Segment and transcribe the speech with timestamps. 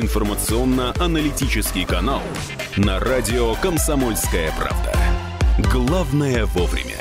[0.00, 2.22] информационно-аналитический канал
[2.76, 4.94] на радио «Комсомольская правда».
[5.72, 6.96] Главное вовремя.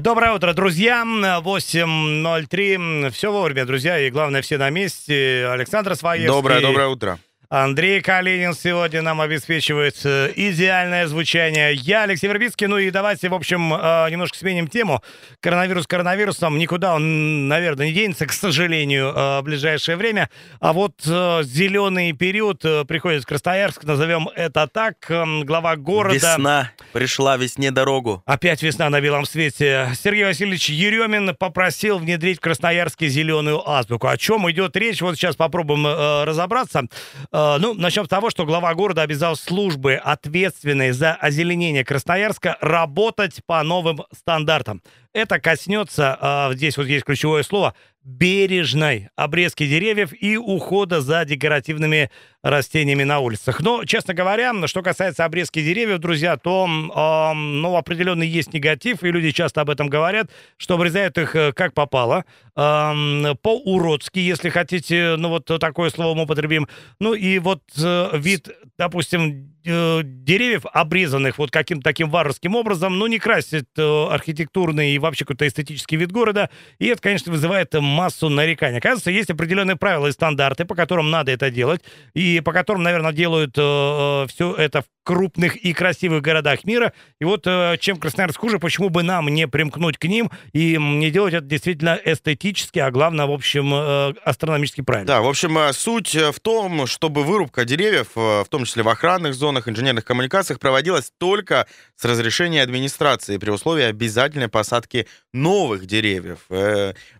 [0.00, 1.04] Доброе утро, друзья.
[1.04, 3.10] 8.03.
[3.10, 3.98] Все вовремя, друзья.
[3.98, 5.46] И главное, все на месте.
[5.48, 6.28] Александр Своевский.
[6.28, 7.18] Доброе, доброе утро.
[7.52, 11.74] Андрей Калинин сегодня нам обеспечивает э, идеальное звучание.
[11.74, 12.66] Я Алексей Вербицкий.
[12.66, 15.02] Ну и давайте, в общем, э, немножко сменим тему.
[15.40, 16.56] Коронавирус коронавирусом.
[16.56, 20.30] Никуда он, наверное, не денется, к сожалению, э, в ближайшее время.
[20.60, 24.94] А вот зеленый период приходит в Красноярск, назовем это так.
[25.10, 26.14] Эм, глава города...
[26.14, 28.22] Весна пришла, весне дорогу.
[28.24, 29.90] Опять весна на белом свете.
[30.02, 34.06] Сергей Васильевич Еремин попросил внедрить в Красноярске зеленую азбуку.
[34.06, 35.02] О чем идет речь?
[35.02, 35.86] Вот сейчас попробуем
[36.24, 36.84] разобраться.
[37.42, 43.40] Э, ну, начнем с того, что глава города обязал службы, ответственные за озеленение Красноярска, работать
[43.46, 44.82] по новым стандартам.
[45.12, 47.74] Это коснется, э, здесь вот есть ключевое слово,
[48.04, 52.10] бережной обрезки деревьев и ухода за декоративными
[52.42, 53.60] растениями на улицах.
[53.60, 59.12] Но, честно говоря, что касается обрезки деревьев, друзья, то, э, ну, определенный есть негатив, и
[59.12, 62.24] люди часто об этом говорят, что обрезают их э, как попало,
[62.56, 66.66] э, по-уродски, если хотите, ну, вот такое слово мы употребим.
[66.98, 73.18] Ну, и вот э, вид, допустим, деревьев, обрезанных вот каким-то таким варварским образом, ну, не
[73.18, 76.50] красит э, архитектурный и вообще какой-то эстетический вид города.
[76.78, 78.78] И это, конечно, вызывает массу нареканий.
[78.78, 81.82] Оказывается, есть определенные правила и стандарты, по которым надо это делать,
[82.14, 86.92] и по которым, наверное, делают э, э все это в крупных и красивых городах мира.
[87.20, 91.10] И вот э, чем Красноярск хуже, почему бы нам не примкнуть к ним и не
[91.10, 95.06] делать это действительно эстетически, а главное, в общем, э, астрономически правильно.
[95.06, 99.34] Да, в общем, э, суть в том, чтобы вырубка деревьев, в том числе в охранных
[99.34, 106.38] зонах, инженерных коммуникациях, проводилась только с разрешения администрации при условии обязательной посадки новых деревьев.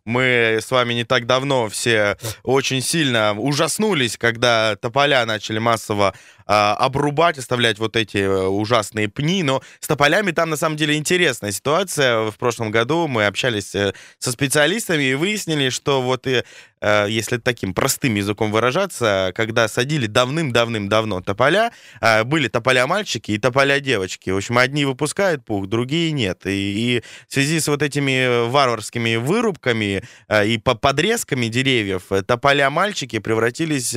[0.04, 6.14] Мы с вами не так давно все очень сильно ужаснулись, когда тополя начали массово
[6.46, 9.42] а, обрубать, оставлять вот эти э, ужасные пни.
[9.42, 12.30] Но с тополями там на самом деле интересная ситуация.
[12.30, 17.36] В прошлом году мы общались э, со специалистами и выяснили, что вот и Э, если
[17.36, 24.30] таким простым языком выражаться, когда садили давным-давным-давно тополя, э, были тополя-мальчики и тополя-девочки.
[24.30, 26.46] В общем, одни выпускают пух, другие нет.
[26.46, 33.94] И, и в связи с вот этими варварскими вырубками э, и подрезками деревьев, тополя-мальчики превратились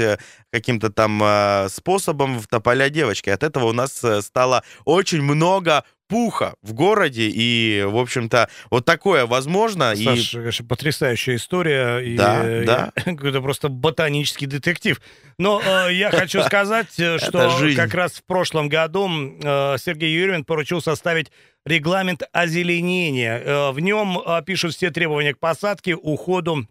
[0.52, 3.30] каким-то там способом в тополя-девочки.
[3.30, 9.26] От этого у нас стало очень много пуха в городе, и, в общем-то, вот такое
[9.26, 9.96] возможно.
[9.96, 10.42] Саша, и...
[10.42, 12.16] конечно, потрясающая история.
[12.16, 12.92] Да, и, да.
[13.06, 15.02] Это просто ботанический детектив.
[15.38, 20.46] Но э, я хочу сказать, э, что как раз в прошлом году э, Сергей Юрьевин
[20.46, 21.32] поручил составить
[21.66, 23.40] регламент озеленения.
[23.40, 26.68] Э, в нем э, пишут все требования к посадке, уходу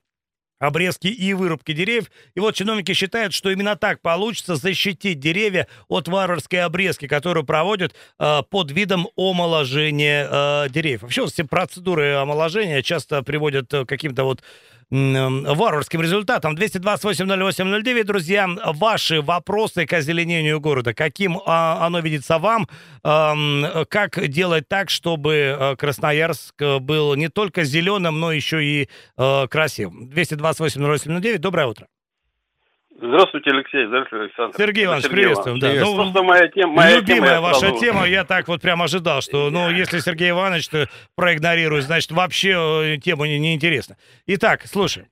[0.59, 2.11] обрезки и вырубки деревьев.
[2.35, 7.95] И вот чиновники считают, что именно так получится защитить деревья от варварской обрезки, которую проводят
[8.19, 11.03] э, под видом омоложения э, деревьев.
[11.03, 14.43] Вообще все процедуры омоложения часто приводят к каким-то вот
[14.91, 16.55] варварским результатом.
[16.55, 20.95] 228-08-09, друзья, ваши вопросы к озеленению города.
[20.95, 22.69] Каким а, оно видится вам?
[23.03, 30.09] Как делать так, чтобы э, Красноярск был не только зеленым, но еще и э, красивым?
[30.09, 31.87] 228-08-09, доброе утро.
[32.97, 33.87] Здравствуйте, Алексей.
[33.87, 34.57] Здравствуйте, Александр.
[34.57, 35.59] Сергей Иванович, Сергей приветствуем.
[35.59, 35.73] Да.
[35.75, 37.81] Ну, Просто моя тема, моя любимая тема, ваша сразу...
[37.81, 38.07] тема.
[38.07, 40.71] Я так вот прям ожидал, что, ну, если Сергей Иванович
[41.17, 43.97] проигнорирует, значит, вообще э, тема неинтересна.
[44.27, 45.07] Не Итак, слушай.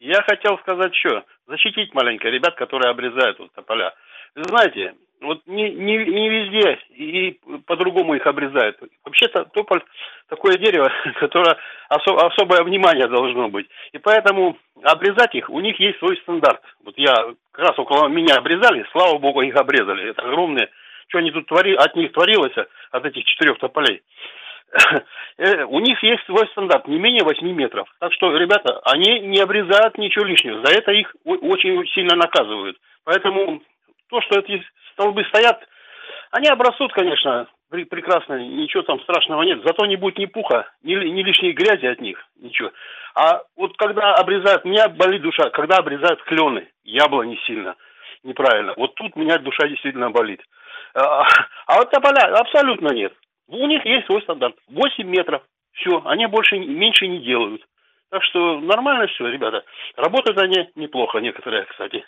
[0.00, 1.24] Я хотел сказать что?
[1.46, 3.92] Защитить маленько ребят, которые обрезают вот тополя.
[4.34, 8.78] Вы знаете, вот не, не, не везде и по-другому их обрезают.
[9.04, 9.82] Вообще-то тополь
[10.28, 10.90] такое дерево,
[11.20, 11.56] которое
[11.88, 13.66] осо, особое внимание должно быть.
[13.92, 16.60] И поэтому обрезать их, у них есть свой стандарт.
[16.84, 17.14] Вот я
[17.52, 20.10] как раз около меня обрезали, слава богу, их обрезали.
[20.10, 20.70] Это огромное,
[21.08, 22.56] что они тут твори, от них творилось,
[22.90, 24.02] от этих четырех тополей.
[25.36, 27.88] Э, у них есть свой стандарт, не менее 8 метров.
[27.98, 30.64] Так что, ребята, они не обрезают ничего лишнего.
[30.64, 32.76] За это их очень сильно наказывают.
[33.02, 33.60] Поэтому
[34.10, 34.62] то, что эти
[34.94, 35.60] столбы стоят,
[36.30, 39.60] они обрастут, конечно, прекрасно, ничего там страшного нет.
[39.64, 42.70] Зато не будет ни пуха, ни, ни лишней грязи от них, ничего.
[43.14, 47.76] А вот когда обрезают, меня болит душа, когда обрезают клены, яблони сильно,
[48.22, 48.74] неправильно.
[48.76, 50.40] Вот тут меня душа действительно болит.
[50.94, 51.26] А,
[51.66, 53.12] а вот тополя абсолютно нет.
[53.48, 54.56] У них есть свой стандарт.
[54.68, 55.42] 8 метров.
[55.72, 57.62] Все, они больше, меньше не делают.
[58.10, 59.64] Так что нормально все, ребята.
[59.96, 62.04] Работают они неплохо, некоторые, кстати.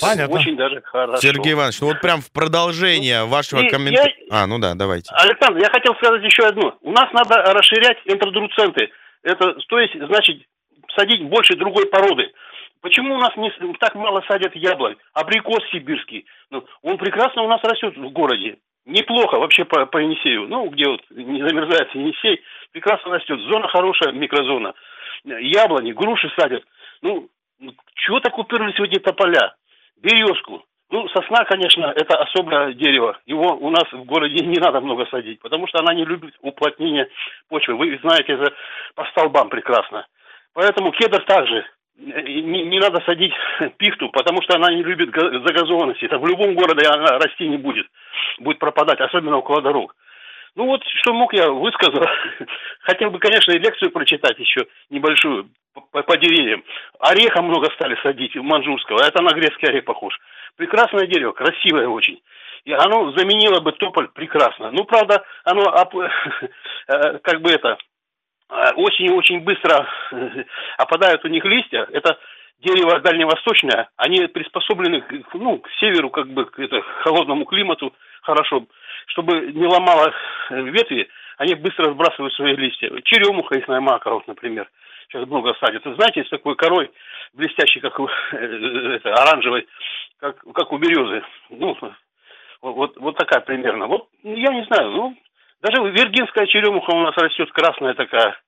[0.00, 0.38] Понятно.
[0.38, 1.20] Очень даже хорошо.
[1.20, 4.14] Сергей Иванович, ну вот прям в продолжение ну, вашего комментария.
[4.30, 4.42] Я...
[4.42, 5.10] А, ну да, давайте.
[5.14, 6.76] Александр, я хотел сказать еще одно.
[6.82, 8.90] У нас надо расширять интродуценты.
[9.22, 10.42] Это, то есть, значит,
[10.96, 12.32] садить больше другой породы.
[12.80, 13.50] Почему у нас не,
[13.80, 14.96] так мало садят яблонь?
[15.12, 16.26] Абрикос сибирский.
[16.50, 18.58] Ну, он прекрасно у нас растет в городе.
[18.86, 20.48] Неплохо вообще по, по Енисею.
[20.48, 22.40] Ну, где вот не замерзает Енисей,
[22.72, 23.40] прекрасно растет.
[23.40, 24.74] Зона хорошая, микрозона.
[25.24, 26.62] Яблони, груши садят.
[27.02, 27.28] Ну,
[27.96, 29.54] чего так уперлись в эти тополя?
[30.02, 30.62] Березку.
[30.90, 33.18] Ну, сосна, конечно, это особое дерево.
[33.26, 37.08] Его у нас в городе не надо много садить, потому что она не любит уплотнение
[37.48, 37.74] почвы.
[37.74, 38.54] Вы знаете это
[38.94, 40.06] по столбам прекрасно.
[40.54, 41.66] Поэтому кедр также
[41.98, 43.32] не, не надо садить
[43.76, 46.04] пихту, потому что она не любит загазованности.
[46.04, 47.86] Это в любом городе она расти не будет.
[48.38, 49.94] Будет пропадать, особенно около дорог.
[50.58, 52.04] Ну вот, что мог я высказал.
[52.80, 56.64] Хотел бы, конечно, и лекцию прочитать еще небольшую по, по деревьям.
[56.98, 58.98] Ореха много стали садить, манжурского.
[59.06, 60.18] Это на грецкий орех похож.
[60.56, 62.20] Прекрасное дерево, красивое очень.
[62.64, 64.72] И оно заменило бы тополь прекрасно.
[64.72, 65.62] Ну, правда, оно
[66.88, 67.78] э, как бы это
[68.74, 69.86] осенью очень быстро
[70.76, 71.86] опадают у них листья.
[71.92, 72.18] Это
[72.58, 77.94] дерево дальневосточное, они приспособлены ну, к северу, как бы к это, холодному климату
[78.28, 78.66] хорошо,
[79.06, 80.12] чтобы не ломало
[80.50, 81.08] ветви,
[81.38, 82.90] они быстро сбрасывают свои листья.
[83.04, 84.68] Черемуха, ихная мака, вот, например,
[85.08, 85.84] сейчас много садят.
[85.84, 86.90] Вы знаете, с такой корой,
[87.32, 89.66] блестящей, как у, это, оранжевой,
[90.20, 91.22] как, как у березы.
[91.48, 91.76] Ну,
[92.60, 93.86] вот, вот такая примерно.
[93.86, 95.16] Вот, я не знаю, ну,
[95.62, 98.38] даже виргинская черемуха у нас растет, красная такая,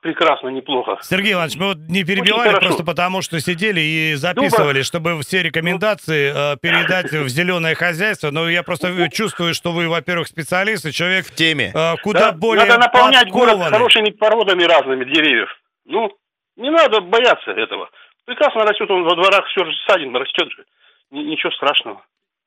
[0.00, 0.98] прекрасно, неплохо.
[1.02, 4.84] Сергей Иванович, мы вот не перебивали просто потому, что сидели и записывали, Дуба.
[4.84, 8.30] чтобы все рекомендации э, передать в зеленое хозяйство.
[8.30, 11.72] Но я просто чувствую, что вы, во-первых, специалист и человек в теме.
[11.74, 13.56] Э, куда да, более Надо наполнять подкованный.
[13.56, 15.48] город хорошими породами разными деревьев.
[15.84, 16.10] Ну,
[16.56, 17.88] не надо бояться этого.
[18.24, 20.64] Прекрасно растет он во дворах, все же садим, растет же.
[21.10, 22.02] Ничего страшного.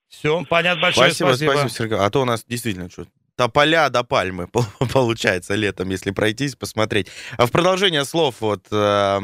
[0.10, 1.28] Все, понятно, большое спасибо.
[1.30, 1.98] Спасибо, спасибо, Сергей.
[2.00, 3.04] А то у нас действительно что
[3.38, 4.50] тополя до пальмы,
[4.92, 7.08] получается, летом, если пройтись, посмотреть.
[7.38, 9.20] А в продолжение слов вот э,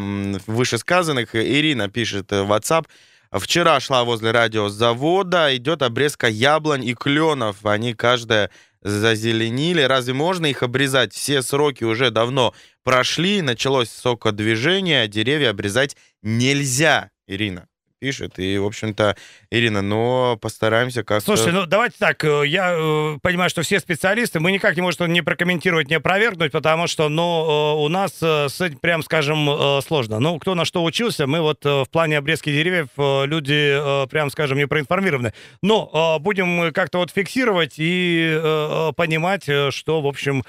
[0.47, 2.85] вышесказанных Ирина пишет в WhatsApp,
[3.31, 7.65] Вчера шла возле радиозавода, идет обрезка яблонь и кленов.
[7.65, 8.51] Они каждая
[8.83, 9.81] зазеленили.
[9.81, 11.15] Разве можно их обрезать?
[11.15, 17.67] Все сроки уже давно прошли, началось сокодвижение, а деревья обрезать нельзя, Ирина
[18.03, 18.37] пишет.
[18.37, 19.15] И, в общем-то,
[19.49, 21.25] Ирина, но постараемся как-то...
[21.25, 25.13] Слушайте, ну давайте так, э, я э, понимаю, что все специалисты, мы никак не можем
[25.13, 30.19] не прокомментировать, не опровергнуть, потому что, ну, у нас с этим, прям скажем, сложно.
[30.19, 34.67] Ну, кто на что учился, мы вот в плане обрезки деревьев люди, прям скажем, не
[34.67, 35.33] проинформированы.
[35.61, 40.43] Но будем как-то вот фиксировать и понимать, что, в общем,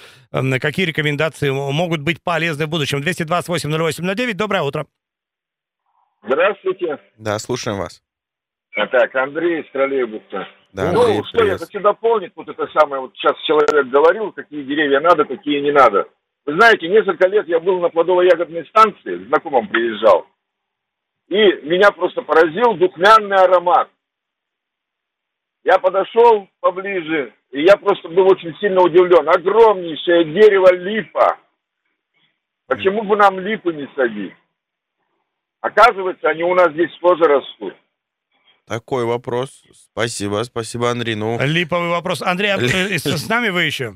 [0.61, 2.99] какие рекомендации могут быть полезны в будущем.
[2.99, 4.87] 228-08-09, доброе утро.
[6.27, 6.99] Здравствуйте.
[7.19, 8.03] Да, слушаем вас.
[8.77, 10.49] А, так, Андрей из троллейбуса.
[10.73, 14.65] Да, ну, Андрей, что я хочу дополнить, вот это самое, вот сейчас человек говорил, какие
[14.65, 16.09] деревья надо, какие не надо.
[16.47, 20.27] Вы знаете, несколько лет я был на плодово-ягодной станции, знакомым приезжал,
[21.29, 23.89] и меня просто поразил духмянный аромат.
[25.63, 29.27] Я подошел поближе, и я просто был очень сильно удивлен.
[29.29, 31.39] Огромнейшее дерево липа.
[32.67, 34.35] Почему бы нам липы не садить?
[35.65, 37.75] Оказывается, они у нас здесь тоже растут.
[38.69, 39.63] Такой вопрос.
[39.73, 41.15] Спасибо, спасибо, Андрей.
[41.15, 41.39] Ну...
[41.41, 42.21] Липовый вопрос.
[42.21, 43.95] Андрей, а с нами вы еще?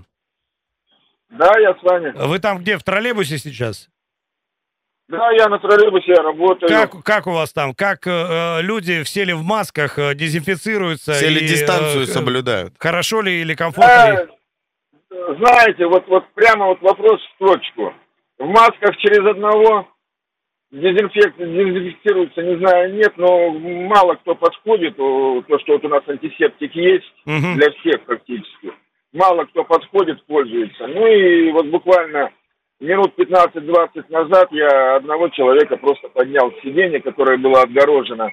[1.28, 2.14] Да, я с вами.
[2.16, 3.90] Вы там где, в троллейбусе сейчас?
[5.08, 6.70] Да, я на троллейбусе работаю.
[6.70, 7.74] Как, как у вас там?
[7.74, 11.12] Как э, люди все ли в масках, э, дезинфицируются?
[11.12, 12.72] Все ли и, дистанцию э, соблюдают?
[12.78, 14.28] Хорошо ли или комфортно ли?
[15.10, 17.92] Знаете, вот, вот прямо вот вопрос в точку.
[18.38, 19.87] В масках через одного
[20.70, 26.75] Дезинфекция, дезинфицируется, не знаю, нет, но мало кто подходит, то, что вот у нас антисептик
[26.75, 27.56] есть угу.
[27.56, 28.72] для всех практически.
[29.14, 30.87] Мало кто подходит, пользуется.
[30.87, 32.30] Ну и вот буквально
[32.80, 38.30] минут 15-20 назад я одного человека просто поднял с сиденья, которое было отгорожено,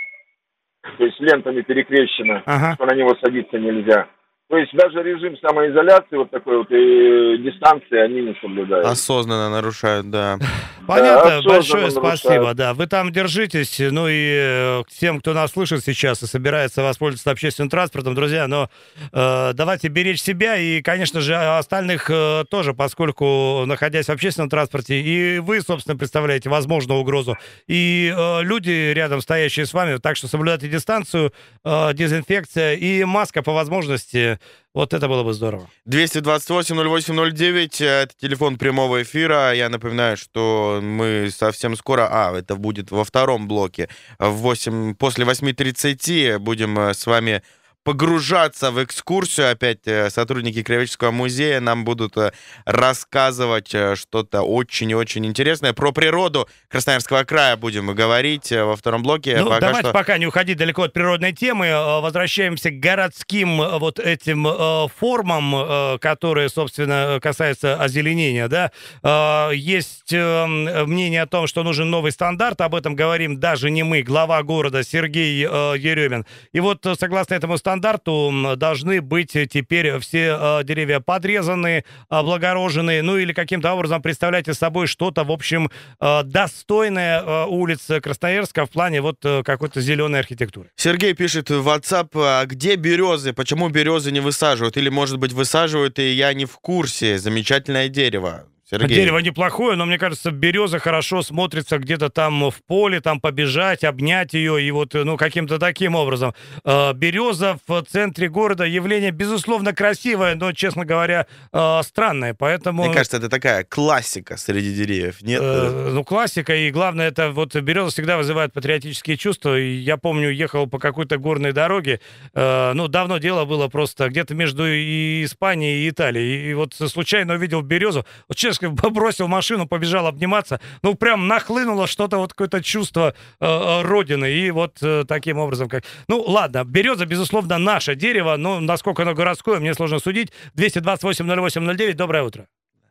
[0.98, 2.74] то есть лентами перекрещено, ага.
[2.76, 4.10] что на него садиться нельзя.
[4.48, 8.86] То есть даже режим самоизоляции, вот такой вот и дистанции они не соблюдают.
[8.86, 10.38] Осознанно нарушают, да.
[10.88, 12.76] Понятно, да, большое спасибо, да.
[12.76, 17.72] Вы там держитесь, ну и э, тем, кто нас слышит сейчас и собирается воспользоваться общественным
[17.72, 18.70] транспортом, друзья, но
[19.12, 25.02] э, давайте беречь себя и, конечно же, остальных э, тоже, поскольку, находясь в общественном транспорте,
[25.02, 27.36] и вы, собственно, представляете возможную угрозу,
[27.66, 31.34] и э, люди рядом стоящие с вами, так что соблюдайте дистанцию,
[31.64, 34.35] э, дезинфекция и маска по возможности
[34.74, 35.70] вот это было бы здорово.
[35.88, 39.54] 228-08-09, это телефон прямого эфира.
[39.54, 43.90] Я напоминаю, что мы совсем скоро, а, это будет во втором блоке,
[44.20, 47.42] в 8, после 8.30 будем э, с вами
[47.86, 49.52] погружаться в экскурсию.
[49.52, 52.34] Опять э, сотрудники Краеведческого музея нам будут э,
[52.66, 55.72] рассказывать э, что-то очень-очень интересное.
[55.72, 59.38] Про природу Красноярского края будем говорить во втором блоке.
[59.38, 59.94] Ну, пока давайте что...
[59.94, 61.72] пока не уходить далеко от природной темы.
[62.02, 64.48] Возвращаемся к городским вот этим
[64.90, 68.48] формам, которые, собственно, касаются озеленения.
[68.48, 69.52] Да?
[69.54, 72.62] Есть мнение о том, что нужен новый стандарт.
[72.62, 76.26] Об этом говорим даже не мы, глава города Сергей Еремин.
[76.52, 83.18] И вот согласно этому стандарту стандарту должны быть теперь все э, деревья подрезаны, облагорожены, ну
[83.18, 89.02] или каким-то образом представляете собой что-то, в общем, э, достойное э, улицы Красноярска в плане
[89.02, 90.70] вот какой-то зеленой архитектуры.
[90.78, 94.78] Сергей пишет в WhatsApp, а где березы, почему березы не высаживают?
[94.78, 98.46] Или, может быть, высаживают, и я не в курсе, замечательное дерево.
[98.68, 98.96] Сергей.
[98.96, 104.34] Дерево неплохое, но мне кажется, береза хорошо смотрится где-то там в поле, там побежать, обнять
[104.34, 106.34] ее и вот, ну, каким-то таким образом.
[106.64, 112.86] Э, береза в центре города явление, безусловно, красивое, но, честно говоря, э, странное, поэтому...
[112.86, 115.42] Мне кажется, это такая классика среди деревьев, нет?
[115.44, 119.60] Э, ну, классика, и главное, это вот береза всегда вызывает патриотические чувства.
[119.60, 122.00] И я помню, ехал по какой-то горной дороге,
[122.34, 128.08] ну, давно дело было просто где-то между Испанией и Италией, и вот случайно увидел березу,
[128.28, 130.60] вот честно Бросил машину, побежал обниматься.
[130.82, 134.32] Ну, прям нахлынуло что-то, вот какое-то чувство э, э, родины.
[134.32, 135.84] И вот э, таким образом, как...
[136.08, 140.32] Ну, ладно, береза, безусловно, наше дерево, но насколько оно городское, мне сложно судить.
[140.56, 142.48] 228-08-09, доброе утро.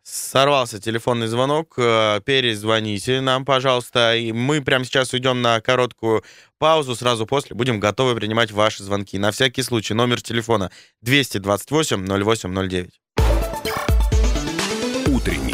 [0.06, 1.74] Сорвался телефонный звонок.
[1.78, 4.14] Э, перезвоните нам, пожалуйста.
[4.14, 6.22] И мы прямо сейчас уйдем на короткую
[6.58, 6.94] паузу.
[6.94, 9.18] Сразу после будем готовы принимать ваши звонки.
[9.18, 13.00] На всякий случай номер телефона 228 0809.
[15.06, 15.53] Утренний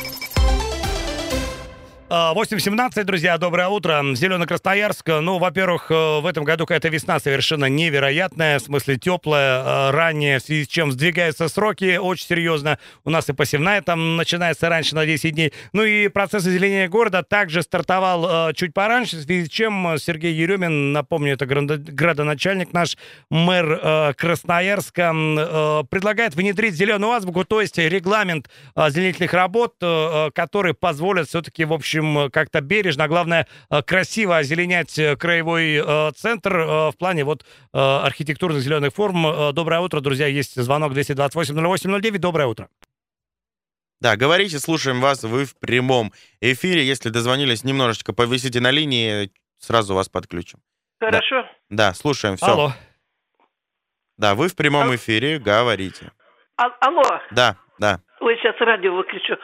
[2.11, 4.03] 8.17, друзья, доброе утро.
[4.15, 5.07] Зеленый Красноярск.
[5.07, 10.39] Ну, во-первых, э, в этом году какая-то весна совершенно невероятная, в смысле теплая, э, ранняя,
[10.39, 12.79] в связи с чем сдвигаются сроки очень серьезно.
[13.05, 15.53] У нас и посевная там начинается раньше на 10 дней.
[15.71, 20.33] Ну и процесс озеленения города также стартовал э, чуть пораньше, в связи с чем Сергей
[20.33, 22.97] Еремин, напомню, это градоначальник наш,
[23.29, 31.71] мэр Красноярска, предлагает внедрить зеленую азбуку, то есть регламент озеленительных работ, который позволит все-таки, в
[31.71, 37.23] общем, общем, как-то бережно, а главное, э, красиво озеленять э, краевой э, центр в плане
[37.23, 39.53] вот архитектурных зеленых форм.
[39.53, 42.17] Доброе утро, друзья, есть звонок 228-08-09.
[42.17, 42.69] Доброе утро.
[43.99, 46.85] Да, говорите, слушаем вас, вы в прямом эфире.
[46.85, 50.59] Если дозвонились, немножечко повисите на линии, сразу вас подключим.
[50.99, 51.43] Хорошо.
[51.69, 52.47] Да, да слушаем, все.
[52.47, 52.73] Алло.
[54.17, 56.11] Да, вы в прямом эфире, говорите.
[56.57, 57.03] А, алло.
[57.31, 58.01] Да, да.
[58.21, 59.35] Ой, сейчас радио выключу.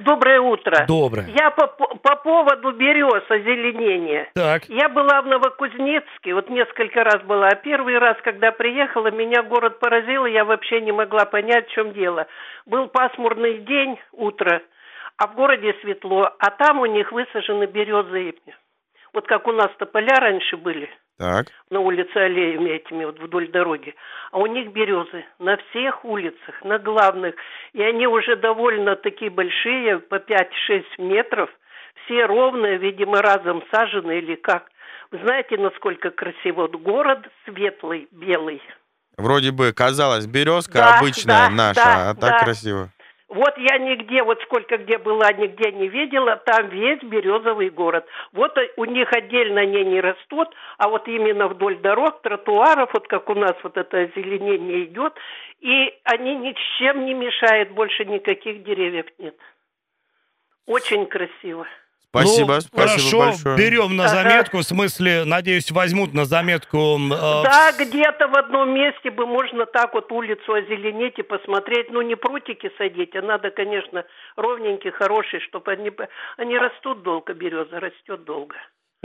[0.00, 0.84] Доброе утро.
[0.86, 1.26] Доброе.
[1.28, 4.28] Я по, по поводу берез озеленения.
[4.34, 4.64] Так.
[4.68, 7.48] Я была в Новокузнецке, вот несколько раз была.
[7.48, 11.72] А первый раз, когда приехала, меня город поразил, и я вообще не могла понять, в
[11.72, 12.26] чем дело.
[12.66, 14.60] Был пасмурный день, утро,
[15.16, 18.34] а в городе светло, а там у них высажены березы.
[19.14, 21.46] Вот как у нас тополя раньше были– так.
[21.70, 23.94] на улице аллеями этими вот вдоль дороги.
[24.32, 27.34] А у них березы на всех улицах, на главных.
[27.72, 31.50] И они уже довольно такие большие, по 5-6 метров.
[32.04, 34.70] Все ровные, видимо, разом сажены или как.
[35.10, 36.62] Вы знаете, насколько красиво?
[36.62, 38.60] Вот город светлый, белый.
[39.16, 42.38] Вроде бы казалось, березка да, обычная да, наша, да, а так да.
[42.44, 42.90] красиво.
[43.28, 48.06] Вот я нигде, вот сколько где была, нигде не видела, там весь березовый город.
[48.32, 53.28] Вот у них отдельно они не растут, а вот именно вдоль дорог, тротуаров, вот как
[53.28, 55.14] у нас вот это озеленение идет,
[55.58, 59.36] и они ни с чем не мешают, больше никаких деревьев нет.
[60.66, 61.66] Очень красиво.
[62.16, 63.56] Спасибо, ну, спасибо хорошо, большое.
[63.56, 66.98] берем на заметку, в смысле, надеюсь, возьмут на заметку.
[66.98, 71.90] Э, да, где-то в одном месте бы можно так вот улицу озеленить и посмотреть.
[71.90, 74.04] Ну, не прутики садить, а надо, конечно,
[74.36, 75.90] ровненькие, хорошие, чтобы они...
[76.36, 78.56] Они растут долго, береза растет долго.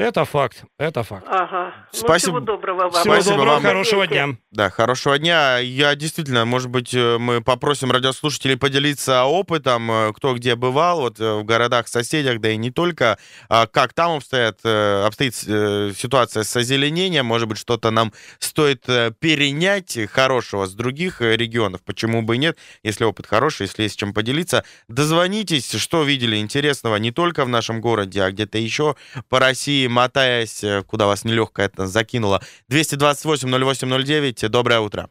[0.01, 1.27] Это факт, это факт.
[1.29, 1.75] Ага.
[1.93, 2.17] Ну, Спасибо.
[2.17, 2.91] всего доброго вам.
[2.91, 3.63] Всего Спасибо доброго, вам.
[3.63, 4.29] хорошего дня.
[4.49, 5.59] Да, хорошего дня.
[5.59, 11.19] Я действительно, может быть, э, мы попросим радиослушателей поделиться опытом, э, кто где бывал, вот
[11.19, 17.27] э, в городах-соседях, да и не только, а как там обстоят, обстоит ситуация с озеленением,
[17.27, 18.85] может быть, что-то нам стоит
[19.19, 24.15] перенять хорошего с других регионов, почему бы и нет, если опыт хороший, если есть чем
[24.15, 24.63] поделиться.
[24.87, 28.95] Дозвонитесь, что видели интересного не только в нашем городе, а где-то еще
[29.29, 32.41] по России, мотаясь, э, куда вас нелегко это закинуло.
[32.69, 35.09] 228-08-09, доброе утро.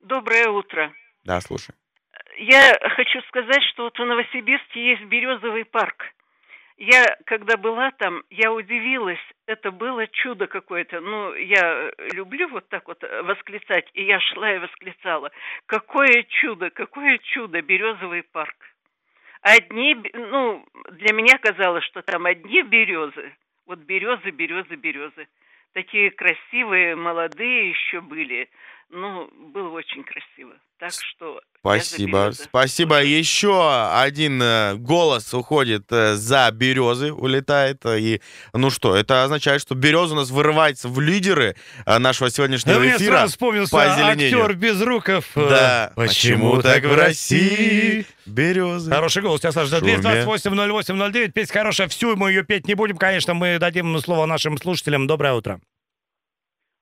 [0.00, 0.92] Доброе утро.
[1.24, 1.74] Да, слушай.
[2.38, 6.02] Я хочу сказать, что вот в Новосибирске есть березовый парк.
[6.78, 11.00] Я, когда была там, я удивилась, это было чудо какое-то.
[11.00, 15.30] Ну, я люблю вот так вот восклицать, и я шла и восклицала.
[15.66, 18.56] Какое чудо, какое чудо, березовый парк.
[19.42, 23.36] Одни, ну, для меня казалось, что там одни березы.
[23.66, 25.28] Вот березы, березы, березы.
[25.72, 28.50] Такие красивые, молодые еще были.
[28.94, 30.52] Ну, было очень красиво.
[30.78, 31.40] Так что...
[31.60, 32.32] Спасибо.
[32.34, 33.02] Спасибо.
[33.02, 37.86] Еще один э, голос уходит э, за березы, улетает.
[37.86, 38.20] Э, и,
[38.52, 41.56] ну что, это означает, что береза у нас вырывается в лидеры
[41.86, 43.18] нашего сегодняшнего да эфира.
[43.20, 45.24] Мне вспомнился по актер Безруков.
[45.36, 45.92] Да.
[45.96, 48.90] Почему, Почему так в России березы?
[48.90, 49.78] Хороший голос, тебя, Саша.
[49.78, 51.28] 228-08-09.
[51.30, 51.88] Песня хорошая.
[51.88, 53.32] Всю мы ее петь не будем, конечно.
[53.32, 55.06] Мы дадим слово нашим слушателям.
[55.06, 55.60] Доброе утро.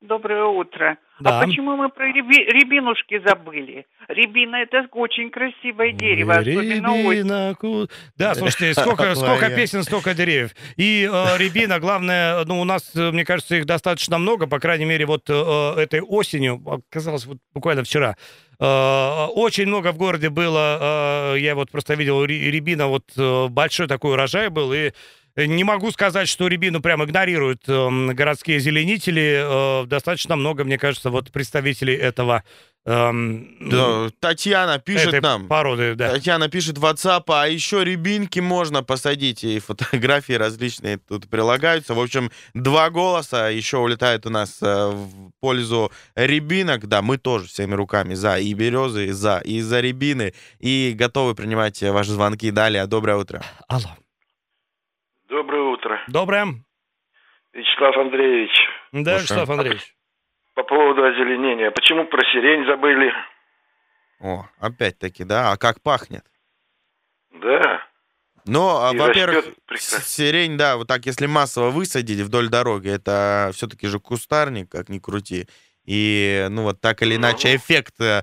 [0.00, 0.97] Доброе утро.
[1.19, 1.40] А да.
[1.40, 2.45] А почему мы про реби...
[2.45, 3.85] рябинушки забыли?
[4.09, 7.87] Рябина это очень красивое дерево, особенно рябина, ку...
[8.16, 10.52] Да, слушайте, сколько, сколько песен, столько деревьев.
[10.78, 15.04] И э, рябина, главное, ну, у нас, мне кажется, их достаточно много, по крайней мере,
[15.04, 18.16] вот э, этой осенью, оказалось, вот буквально вчера,
[18.59, 23.87] э, очень много в городе было, э, я вот просто видел рябина, вот э, большой
[23.87, 24.92] такой урожай был, и
[25.37, 29.83] не могу сказать, что рябину прям игнорируют э, городские зеленители.
[29.83, 32.45] Э, достаточно много, мне кажется, вот представителей этого
[32.87, 35.49] Эм, да, Татьяна пишет нам.
[35.49, 36.13] Породы, да.
[36.13, 41.93] Татьяна пишет в WhatsApp, а еще рябинки можно посадить, и фотографии различные тут прилагаются.
[41.93, 46.87] В общем, два голоса еще улетают у нас э, в пользу рябинок.
[46.89, 51.35] Да, мы тоже всеми руками за и березы, и за, и за рябины, и готовы
[51.35, 52.51] принимать ваши звонки.
[52.51, 53.45] Далее, доброе утро.
[53.69, 53.91] Алло.
[56.11, 56.64] Доброе.
[57.52, 58.50] Вячеслав Андреевич.
[58.93, 59.23] Да, Слушай.
[59.23, 59.95] Вячеслав Андреевич.
[60.55, 61.71] По поводу озеленения.
[61.71, 63.12] Почему про сирень забыли?
[64.19, 65.52] О, опять-таки, да.
[65.52, 66.25] А как пахнет?
[67.31, 67.87] Да.
[68.45, 69.45] Но, а, во-первых,
[69.76, 74.99] сирень, да, вот так, если массово высадить вдоль дороги, это все-таки же кустарник, как ни
[74.99, 75.47] крути.
[75.92, 77.56] И, ну, вот так или иначе, ну.
[77.56, 78.23] эффект э,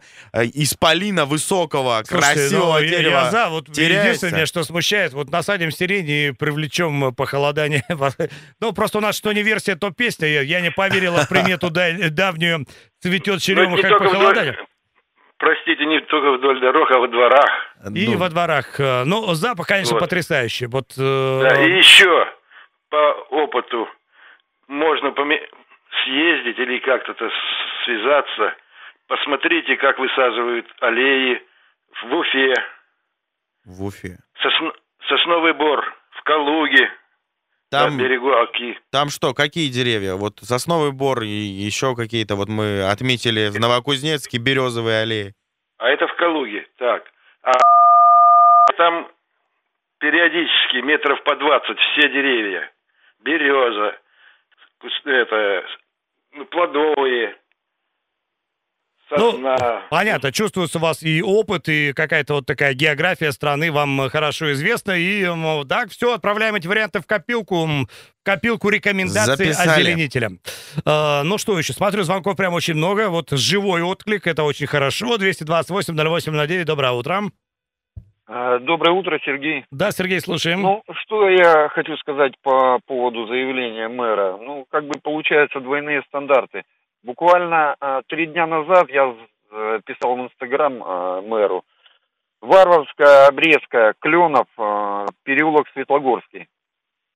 [0.53, 4.07] исполина высокого, Слушайте, красивого ну, дерева я за, вот теряется.
[4.07, 7.83] Единственное, что смущает, вот насадим сирень и привлечем похолодание.
[8.61, 10.29] ну, просто у нас что не версия, то песня.
[10.29, 12.67] Я, я не поверила в примету давнюю
[13.01, 14.57] «Цветет черемуха как похолодание».
[15.37, 17.49] Простите, не только вдоль дорог, а во дворах.
[17.93, 18.17] И ну.
[18.17, 18.79] во дворах.
[18.79, 19.99] Ну, запах, конечно, вот.
[19.99, 20.67] потрясающий.
[20.67, 21.39] Вот, э...
[21.41, 22.27] Да, и еще
[22.89, 23.89] по опыту
[24.69, 25.41] можно поме
[26.03, 27.13] съездить или как-то
[27.85, 28.55] связаться.
[29.07, 31.41] Посмотрите, как высаживают аллеи
[32.01, 32.53] в Уфе.
[33.65, 34.17] В Уфе.
[34.41, 34.69] Сосн...
[35.07, 36.91] Сосновый бор в Калуге.
[37.69, 38.79] Там, на берегу Оки.
[38.91, 40.15] Там что, какие деревья?
[40.15, 45.33] Вот сосновый бор и еще какие-то, вот мы отметили в Новокузнецке березовые аллеи.
[45.77, 47.03] А это в Калуге, так.
[47.43, 47.51] А
[48.77, 49.09] там
[49.99, 52.71] периодически метров по 20 все деревья.
[53.19, 53.99] Береза,
[55.05, 55.65] это
[56.33, 57.35] ну, плодовые.
[59.09, 59.55] Сосна.
[59.57, 64.51] Ну, понятно, чувствуется у вас и опыт, и какая-то вот такая география страны вам хорошо
[64.51, 64.91] известна.
[64.97, 65.25] И
[65.67, 67.87] так, все, отправляем эти варианты в копилку, в
[68.23, 70.41] копилку рекомендаций озеленителям.
[70.83, 73.09] А, ну что еще, смотрю, звонков прям очень много.
[73.09, 75.15] Вот живой отклик, это очень хорошо.
[75.15, 77.23] 228-08-09, доброе утро.
[78.27, 79.65] А, доброе утро, Сергей.
[79.71, 80.61] Да, Сергей, слушаем.
[80.61, 84.37] Ну, что я хочу сказать по поводу заявления мэра.
[84.37, 86.63] Ну, как бы получаются двойные стандарты.
[87.03, 89.15] Буквально а, три дня назад я
[89.51, 91.63] э, писал в Инстаграм а, мэру.
[92.41, 94.47] Варварская обрезка Кленов,
[95.23, 96.47] переулок Светлогорский.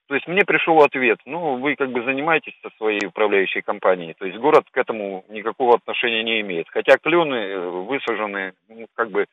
[0.08, 4.26] То есть мне пришел ответ, ну, вы как бы занимаетесь со своей управляющей компанией, то
[4.26, 6.68] есть город к этому никакого отношения не имеет.
[6.70, 9.28] Хотя клены э, высажены, ну, как бы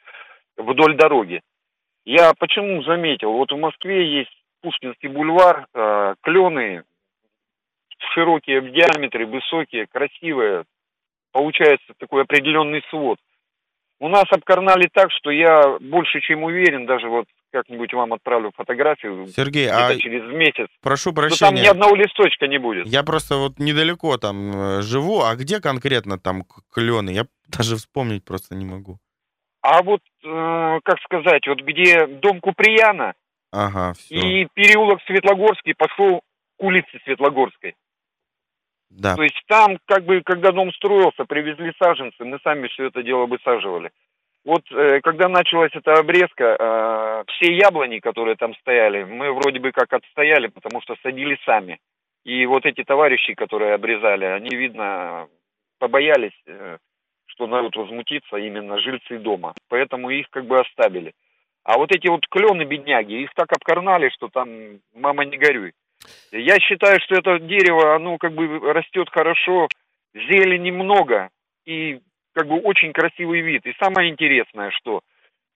[0.57, 1.41] вдоль дороги.
[2.09, 6.85] Я почему заметил, вот в Москве есть Пушкинский бульвар, э, клены
[8.15, 10.65] широкие в диаметре, высокие, красивые.
[11.33, 13.19] Получается такой определенный свод.
[14.01, 19.27] У нас обкарнали так, что я больше чем уверен, даже вот как-нибудь вам отправлю фотографию.
[19.27, 20.69] Сергей, а через месяц.
[20.81, 21.51] Прошу прощения.
[21.51, 22.87] там ни одного листочка не будет.
[22.87, 27.11] Я просто вот недалеко там э, живу, а где конкретно там клены?
[27.11, 28.99] Я даже вспомнить просто не могу.
[29.71, 33.13] А вот, э, как сказать, вот где дом Куприяна
[33.53, 34.15] ага, все.
[34.15, 36.23] и переулок Светлогорский пошел
[36.57, 37.75] к улице Светлогорской.
[38.89, 39.15] Да.
[39.15, 43.27] То есть там, как бы, когда дом строился, привезли саженцы, мы сами все это дело
[43.27, 43.91] высаживали.
[44.47, 49.73] Вот э, когда началась эта обрезка, э, все яблони, которые там стояли, мы вроде бы
[49.73, 51.79] как отстояли, потому что садили сами.
[52.25, 55.29] И вот эти товарищи, которые обрезали, они, видно,
[55.79, 56.79] побоялись э,
[57.39, 59.55] что народ возмутится именно жильцы дома.
[59.69, 61.13] Поэтому их как бы оставили.
[61.63, 64.49] А вот эти вот клены бедняги, их так обкарнали, что там
[64.95, 65.73] мама не горюй.
[66.33, 69.69] Я считаю, что это дерево, оно как бы растет хорошо,
[70.15, 71.29] зелени много
[71.65, 72.01] и
[72.35, 73.67] как бы очень красивый вид.
[73.67, 75.03] И самое интересное, что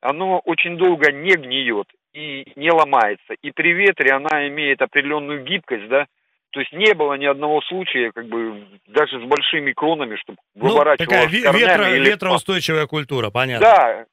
[0.01, 3.35] оно очень долго не гниет и не ломается.
[3.43, 6.07] И при ветре она имеет определенную гибкость, да,
[6.53, 10.69] то есть не было ни одного случая, как бы, даже с большими кронами, чтобы ну,
[10.69, 12.11] выворачивалось такая ветро, или...
[12.11, 13.67] ветроустойчивая культура, понятно.
[13.67, 14.05] Да,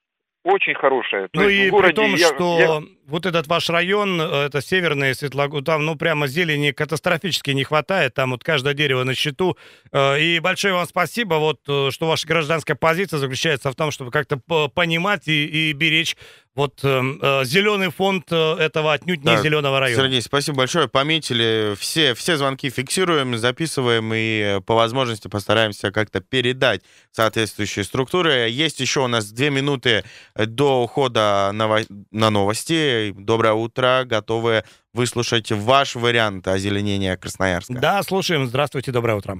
[0.45, 1.27] очень хорошая.
[1.27, 2.81] То ну и при том, я, что я...
[3.09, 8.13] вот этот ваш район, э, это северный Светлогор, там, ну, прямо зелени катастрофически не хватает,
[8.13, 9.57] там вот каждое дерево на счету.
[9.91, 14.11] Э, и большое вам спасибо, вот, э, что ваша гражданская позиция заключается в том, чтобы
[14.11, 14.37] как-то
[14.69, 16.15] понимать и, и беречь
[16.55, 19.41] вот э, э, зеленый фонд этого отнюдь не да.
[19.41, 20.03] зеленого района.
[20.03, 20.89] Сергей, спасибо большое.
[20.89, 28.49] Пометили все, все звонки, фиксируем, записываем и по возможности постараемся как-то передать соответствующие структуры.
[28.49, 30.03] Есть еще у нас две минуты
[30.35, 31.79] до ухода на,
[32.11, 32.98] на новости.
[33.15, 37.73] Доброе утро, готовы выслушать ваш вариант озеленения Красноярска.
[37.73, 38.45] Да, слушаем.
[38.45, 39.37] Здравствуйте, доброе утро.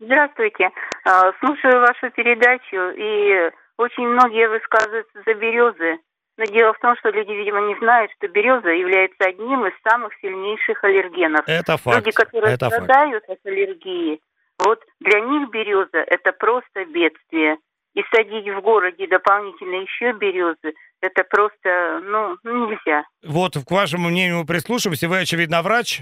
[0.00, 0.70] Здравствуйте.
[1.04, 5.98] А, слушаю вашу передачу, и очень многие высказываются за березы.
[6.36, 10.12] Но дело в том, что люди, видимо, не знают, что береза является одним из самых
[10.20, 11.44] сильнейших аллергенов.
[11.46, 11.98] Это факт.
[11.98, 13.40] Люди, которые это страдают факт.
[13.40, 14.20] от аллергии,
[14.64, 17.56] вот для них береза– это просто бедствие
[17.94, 23.04] и садить в городе дополнительно еще березы, это просто, ну, нельзя.
[23.24, 25.08] Вот, к вашему мнению прислушиваемся.
[25.08, 26.00] Вы, очевидно, врач?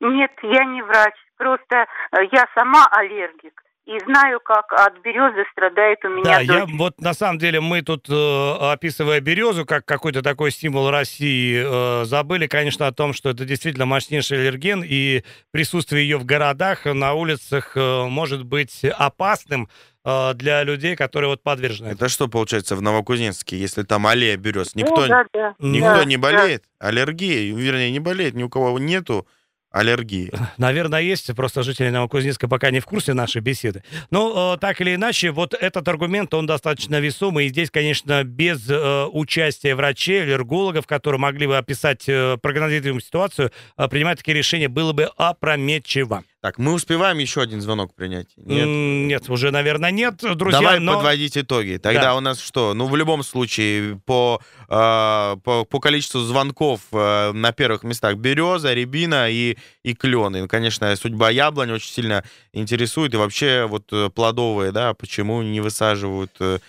[0.00, 1.14] Нет, я не врач.
[1.36, 6.48] Просто э, я сама аллергик и знаю, как от березы страдает у меня Да, дочь.
[6.48, 11.62] я вот на самом деле мы тут, э, описывая березу как какой-то такой символ России,
[11.64, 16.84] э, забыли, конечно, о том, что это действительно мощнейший аллерген, и присутствие ее в городах,
[16.84, 19.70] на улицах э, может быть опасным
[20.04, 21.88] э, для людей, которые вот подвержены.
[21.88, 24.74] Это что получается в Новокузнецке, если там аллея берез?
[24.74, 25.54] Никто, О, да, да.
[25.60, 26.64] никто да, не болеет?
[26.78, 26.88] Да.
[26.88, 29.26] Аллергия, вернее, не болеет, ни у кого нету
[29.70, 30.32] аллергии?
[30.56, 31.34] Наверное, есть.
[31.34, 33.82] Просто жители Новокузнецка пока не в курсе нашей беседы.
[34.10, 37.46] Но э, так или иначе, вот этот аргумент, он достаточно весомый.
[37.46, 43.52] И здесь, конечно, без э, участия врачей, аллергологов, которые могли бы описать э, прогнозируемую ситуацию,
[43.76, 46.24] э, принимать такие решения было бы опрометчиво.
[46.40, 48.28] Так, мы успеваем еще один звонок принять?
[48.36, 50.60] Нет, нет уже, наверное, нет, друзья.
[50.60, 50.94] Давай но...
[50.94, 51.78] подводить итоги.
[51.82, 52.16] Тогда да.
[52.16, 52.74] у нас что?
[52.74, 58.72] Ну, в любом случае, по, э, по, по количеству звонков э, на первых местах береза,
[58.72, 60.36] рябина и, и клен.
[60.36, 62.22] И, конечно, судьба яблонь очень сильно
[62.52, 63.14] интересует.
[63.14, 66.60] И вообще вот э, плодовые, да, почему не высаживают э,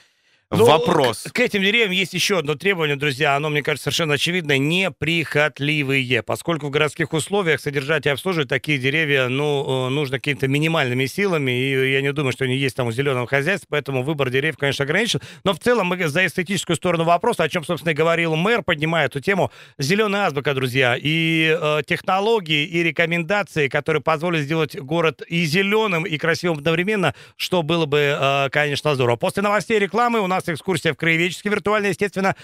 [0.51, 1.25] ну, Вопрос.
[1.25, 3.35] К, к этим деревьям есть еще одно требование, друзья.
[3.35, 4.57] Оно, мне кажется, совершенно очевидно.
[4.57, 6.23] Неприхотливые.
[6.23, 11.51] Поскольку в городских условиях содержать и обслуживать такие деревья, ну, э, нужно какими-то минимальными силами.
[11.51, 13.67] И я не думаю, что они есть там у зеленого хозяйства.
[13.69, 15.21] Поэтому выбор деревьев, конечно, ограничен.
[15.43, 19.05] Но в целом мы за эстетическую сторону вопроса, о чем, собственно, и говорил мэр, поднимая
[19.05, 19.51] эту тему.
[19.77, 20.97] Зеленая азбука, друзья.
[20.99, 27.61] И э, технологии, и рекомендации, которые позволят сделать город и зеленым, и красивым одновременно, что
[27.61, 29.15] было бы, э, конечно, здорово.
[29.15, 32.35] После новостей рекламы у нас экскурсия в краеведческий виртуально, естественно,